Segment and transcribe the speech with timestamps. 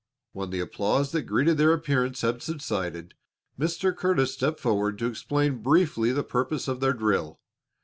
[0.31, 3.13] When the applause that greeted their appearance had subsided,
[3.59, 3.95] Mr.
[3.95, 7.39] Curtis stepped forward to explain briefly the purpose of their drill.